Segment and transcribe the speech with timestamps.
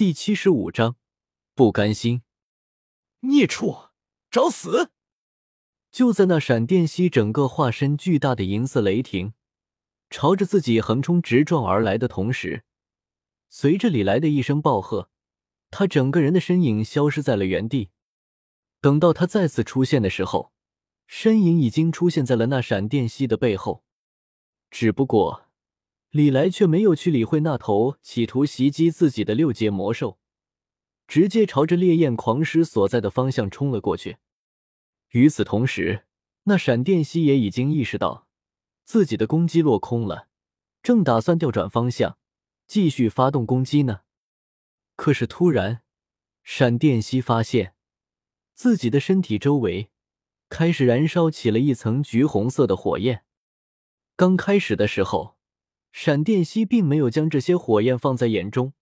[0.00, 0.96] 第七十五章，
[1.54, 2.22] 不甘心，
[3.20, 3.90] 孽畜，
[4.30, 4.92] 找死！
[5.92, 9.34] 就在那闪电蜥整个化身巨大的银色雷霆，
[10.08, 12.64] 朝着自己横冲直撞而来的同时，
[13.50, 15.10] 随着李来的一声暴喝，
[15.70, 17.90] 他整个人的身影消失在了原地。
[18.80, 20.54] 等到他再次出现的时候，
[21.06, 23.84] 身影已经出现在了那闪电蜥的背后。
[24.70, 25.49] 只不过，
[26.10, 30.18] 李来却没有去理会那头企图袭击自己的六阶魔兽，
[31.06, 34.16] 直接朝着烈焰狂狮所在的方向冲了过去。
[35.10, 36.06] 与此同时，
[36.44, 38.26] 那闪电蜥也已经意识到
[38.84, 40.28] 自己的攻击落空了，
[40.82, 42.18] 正打算调转方向
[42.66, 44.00] 继续发动攻击呢。
[44.96, 45.82] 可是突然，
[46.42, 47.74] 闪电蜥发现
[48.54, 49.90] 自己的身体周围
[50.48, 53.24] 开始燃烧起了一层橘红色的火焰。
[54.16, 55.36] 刚开始的时候，
[55.92, 58.72] 闪电蜥并没有将这些火焰放在眼中，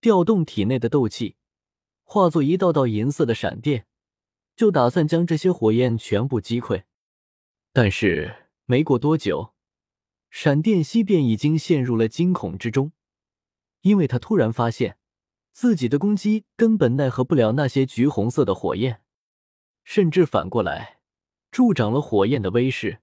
[0.00, 1.36] 调动体内的斗气，
[2.04, 3.86] 化作一道道银色的闪电。
[4.54, 6.84] 就打算将这些火焰全部击溃，
[7.72, 9.54] 但是没过多久，
[10.30, 12.92] 闪电蜥便已经陷入了惊恐之中，
[13.80, 14.98] 因为他突然发现
[15.52, 19.00] 自己的攻击根本奈何不了那些橘红色的火焰，
[19.84, 20.98] 甚至反过来
[21.50, 23.00] 助长了火焰的威势。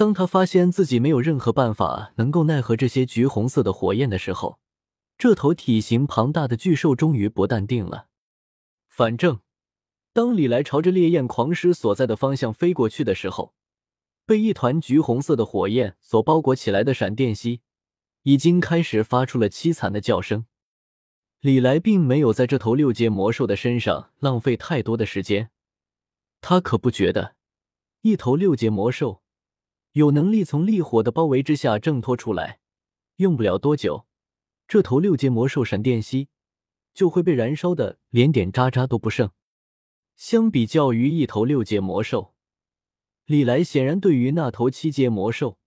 [0.00, 4.58] 当他发现自己没有任何办法能够奈何这些橘红色的火焰的时候，
[5.18, 8.06] 这头体型庞大的巨兽终于不淡定了，
[8.88, 9.40] 反正。
[10.14, 13.52] 当李来朝着烈焰狂狮所在的方向飞过去的时候，
[14.24, 17.60] 被一团橘红色的火焰所包裹起来的闪电蜥
[18.22, 20.46] 已经开始发出了凄惨的叫声。
[21.40, 25.50] 李来并没有在这头六阶魔兽的身上浪费太多的时间，
[26.40, 27.34] 他可不觉得
[28.00, 29.19] 一头六阶魔兽
[29.92, 32.60] 有能力从烈火的包围之下挣脱出来，
[33.16, 34.06] 用不了多久，
[34.68, 36.28] 这头六阶魔兽闪电蜥
[36.94, 39.30] 就会被燃烧的连点渣渣都不剩。
[40.14, 42.34] 相比较于一头六阶魔兽，
[43.24, 45.58] 李来显然对于那头七阶魔兽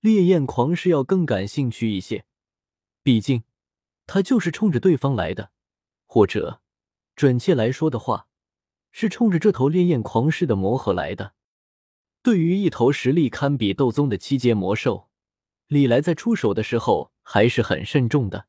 [0.00, 2.24] 烈焰狂狮要更感兴趣一些。
[3.02, 3.42] 毕竟
[4.06, 5.50] 他就是冲着对方来的，
[6.06, 6.60] 或者
[7.16, 8.28] 准确来说的话，
[8.92, 11.34] 是冲着这头烈焰狂狮的魔核来的。
[12.22, 15.08] 对于一头实力堪比斗宗的七阶魔兽，
[15.66, 18.46] 李来在出手的时候还是很慎重的。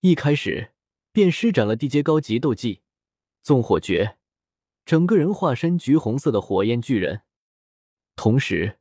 [0.00, 0.72] 一开始
[1.10, 2.82] 便施展了地阶高级斗技
[3.42, 4.18] 纵火诀。
[4.84, 7.22] 整个人化身橘红色的火焰巨人，
[8.16, 8.78] 同时，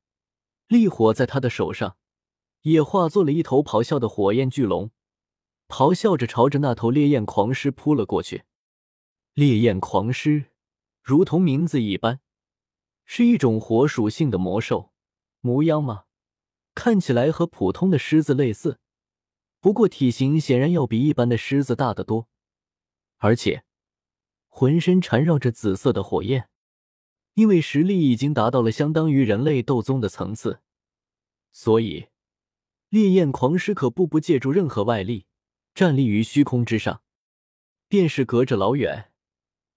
[0.67, 1.95] 烈火在他的手上
[2.63, 4.91] 也化作了一头咆哮的火焰巨龙，
[5.69, 8.43] 咆哮着朝着那头烈焰狂狮扑了过去。
[9.33, 10.47] 烈焰狂狮
[11.01, 12.19] 如同名字一般，
[13.05, 14.91] 是一种火属性的魔兽，
[15.41, 16.05] 模样嘛，
[16.73, 18.79] 看起来和普通的狮子类似，
[19.59, 22.27] 不过体型显然要比一般的狮子大得多，
[23.17, 23.63] 而且。
[24.55, 26.47] 浑身缠绕着紫色的火焰，
[27.33, 30.61] 因为实力已经达到了相当于人类斗宗的层次，
[31.51, 32.09] 所以
[32.89, 35.25] 烈焰狂狮可步步借助任何外力，
[35.73, 37.01] 站立于虚空之上。
[37.87, 39.11] 便是隔着老远，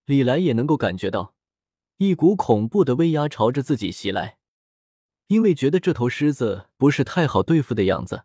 [0.05, 1.35] 李来也能够感觉到
[1.99, 4.39] 一股恐怖的威压朝着自己袭来。
[5.29, 8.25] 因为觉得这头狮子不是太好对付的样子，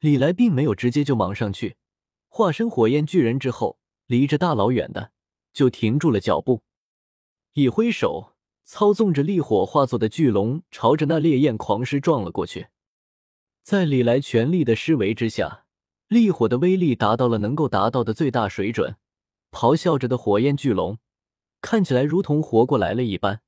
[0.00, 1.76] 李来并没有直接就莽上去，
[2.28, 5.12] 化身火焰巨人之后，离着大老远的。
[5.52, 6.64] 就停住了脚步，
[7.52, 8.32] 一挥手，
[8.64, 12.66] 操纵着烈火化作的巨龙，朝着那烈焰狂狮撞了过去。
[13.62, 15.66] 在李来全力的施为之下，
[16.08, 18.96] 烈火的威力达到了能够达到的最大水准。
[19.52, 20.98] 咆哮着的火焰巨龙
[21.64, 23.40] 看起来如同活过来了一般，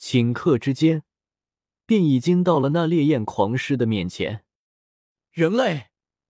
[0.00, 1.02] 顷刻之间
[1.84, 4.46] 便已经到了那烈焰狂狮的面前。
[5.30, 5.88] 人类，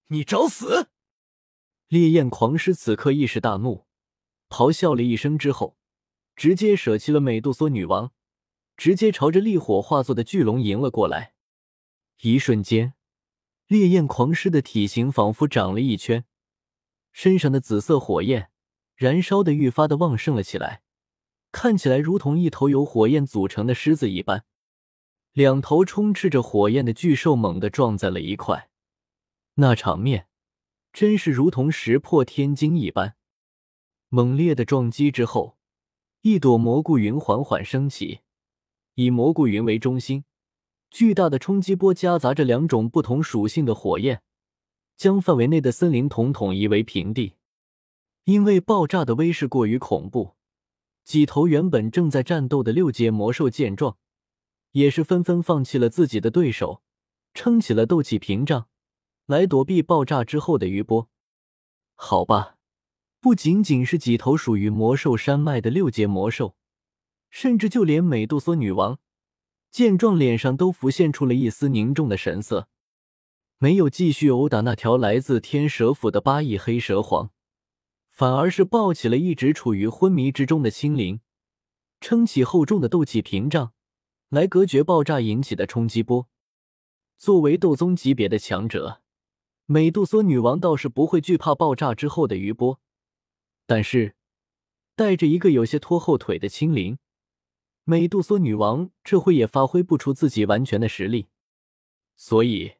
[0.08, 0.88] 你找死！
[1.86, 3.86] 烈焰狂狮此刻意识大怒。
[4.48, 5.78] 咆哮了一声之后，
[6.34, 8.12] 直接舍弃了美杜莎女王，
[8.76, 11.32] 直接朝着烈火化作的巨龙迎了过来。
[12.22, 12.94] 一瞬间，
[13.68, 16.24] 烈焰狂狮的体型仿佛长了一圈，
[17.12, 18.50] 身上的紫色火焰
[18.96, 20.82] 燃烧的愈发的旺盛了起来，
[21.50, 24.44] 看起来如同一头由火焰组成的狮子一般。
[25.32, 28.70] 两头充斥着火焰的巨兽猛地撞在了一块，
[29.54, 30.26] 那场面
[30.92, 33.14] 真是如同石破天惊一般。
[34.08, 35.58] 猛烈的撞击之后，
[36.22, 38.20] 一朵蘑菇云缓缓升起，
[38.94, 40.24] 以蘑菇云为中心，
[40.90, 44.22] 巨大的冲击波夹杂着两种不同属性的火焰，
[44.96, 47.34] 将范围内的森林统统夷为平地。
[48.24, 50.34] 因为爆炸的威势过于恐怖，
[51.08, 53.96] 几头原本正在战斗的六阶魔兽见状，
[54.72, 56.82] 也是纷纷放弃了自己的对手，
[57.32, 58.66] 撑起了斗气屏障，
[59.24, 61.08] 来躲避爆炸之后的余波。
[61.94, 62.56] 好吧。
[63.20, 66.54] 不仅仅是几头属于魔兽山脉的六阶魔兽，
[67.30, 69.00] 甚至就连美杜莎女王
[69.70, 72.68] 见状，脸上都浮现出了一丝凝重的神色，
[73.56, 77.30] 没有继续殴打那条来自天蛇府的八翼黑蛇皇，
[78.18, 81.20] 反而是抱起了一直处于昏迷之中的青灵，
[82.00, 83.72] 撑起厚重的斗气屏障，
[84.28, 86.28] 来隔绝爆炸引起的冲击波。
[87.16, 89.02] 作为斗宗级别的强者，
[89.66, 92.80] 美杜莎女王倒是不会惧怕爆炸之后的余波。
[93.66, 94.16] 但是，
[94.96, 96.98] 带着一个有些拖后腿的青灵，
[97.84, 101.28] 美杜莎女王这会也发挥不出自己完全的实力，
[102.16, 102.77] 所以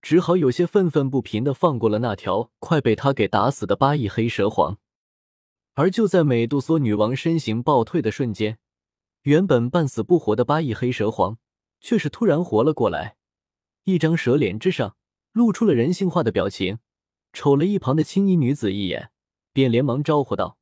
[0.00, 4.78] 只好有些愤愤不平的放过了那条快被他给打死的八翼黑蛇皇。
[5.74, 8.58] 而就在美杜莎女王身形暴退的瞬间，
[9.22, 11.38] 原本半死不活的八翼黑蛇皇
[11.80, 13.16] 却是突然活了过来，
[13.84, 14.96] 一张蛇脸之上
[15.32, 16.78] 露出了人性化的表情，
[17.32, 19.10] 瞅了一旁的青衣女子一眼。
[19.52, 20.56] 便连忙招呼道：“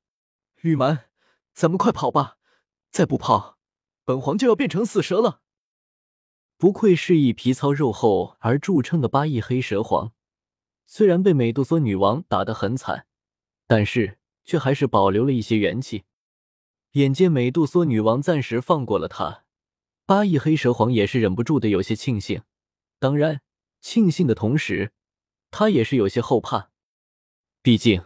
[0.62, 1.10] 玉蛮，
[1.52, 2.38] 咱们快跑吧！
[2.90, 3.58] 再不跑，
[4.04, 5.42] 本皇就要变成死蛇了。”
[6.58, 10.12] 不愧是以皮糙肉厚而著称的八翼黑蛇皇，
[10.86, 13.06] 虽然被美杜莎女王打得很惨，
[13.66, 16.04] 但是却还是保留了一些元气。
[16.92, 19.44] 眼见美杜莎女王暂时放过了他，
[20.06, 22.42] 八翼黑蛇皇也是忍不住的有些庆幸。
[22.98, 23.42] 当然，
[23.82, 24.92] 庆幸的同时，
[25.50, 26.70] 他也是有些后怕，
[27.60, 28.02] 毕竟。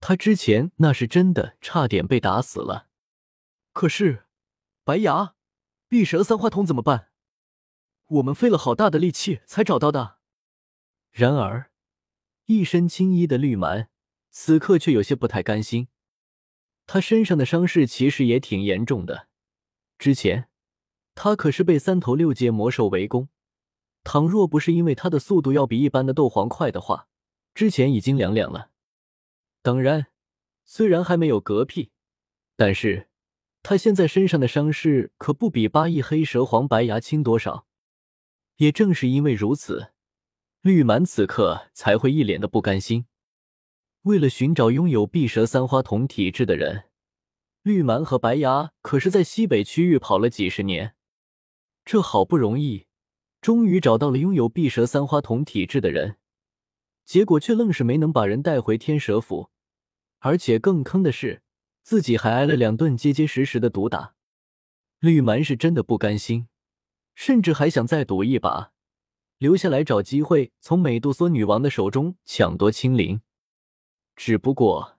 [0.00, 2.88] 他之前那是真的差点被打死了，
[3.72, 4.26] 可是
[4.84, 5.34] 白牙、
[5.88, 7.05] 碧蛇三花童怎么办？
[8.06, 10.18] 我们费了好大的力气才找到的。
[11.10, 11.70] 然而，
[12.44, 13.88] 一身青衣的绿蛮
[14.30, 15.88] 此刻却有些不太甘心。
[16.86, 19.26] 他身上的伤势其实也挺严重的，
[19.98, 20.48] 之前
[21.16, 23.28] 他可是被三头六阶魔兽围攻，
[24.04, 27.08] 倘若不是因为他的速度要比一般的斗皇快的话，
[27.54, 28.70] 之前已经凉凉了。
[29.62, 30.06] 当然，
[30.64, 31.90] 虽然还没有嗝屁，
[32.54, 33.08] 但是
[33.64, 37.65] 他现在身上的伤势可不比八翼黑蛇黄白牙轻多少。
[38.56, 39.92] 也正是因为如此，
[40.62, 43.06] 绿蛮此刻才会一脸的不甘心。
[44.02, 46.84] 为了寻找拥有碧蛇三花瞳体质的人，
[47.62, 50.94] 绿蛮和白牙可是在西北区域跑了几十年，
[51.84, 52.86] 这好不容易，
[53.40, 56.16] 终于找到了拥有碧蛇三花瞳体质的人，
[57.04, 59.50] 结果却愣是没能把人带回天蛇府。
[60.20, 61.42] 而且更坑的是，
[61.82, 64.14] 自己还挨了两顿结结实实的毒打。
[64.98, 66.48] 绿蛮是真的不甘心，
[67.16, 68.72] 甚至还想再赌一把，
[69.38, 73.22] 留下来找机会从美杜莎女王的手中抢夺青灵。
[74.14, 74.98] 只不过，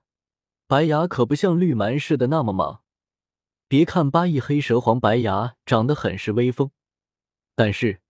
[0.66, 2.84] 白牙可不像绿蛮似的那么莽。
[3.68, 6.72] 别看八翼黑蛇皇白牙长得很是威风，
[7.54, 8.02] 但是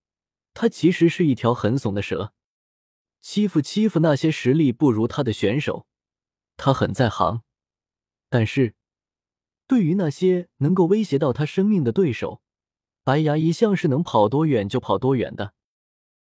[0.54, 2.34] 他其实是一条很怂的蛇，
[3.20, 5.86] 欺负欺负那些实力不如他的选手。
[6.56, 7.44] 他很在行，
[8.30, 8.76] 但是
[9.68, 12.42] 对于那些能够威胁到他生命的对手，
[13.08, 15.54] 白牙一向是能跑多远就跑多远的。